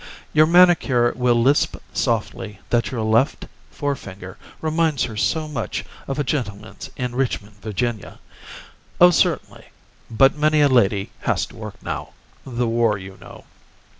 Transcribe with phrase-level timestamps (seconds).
[0.33, 6.23] Your manicure will lisp softly that your left forefinger reminds her so much of a
[6.23, 8.17] gentleman's in Richmond, Va.
[8.99, 9.65] Oh, certainly;
[10.09, 13.43] but many a lady has to work now—the war, you know.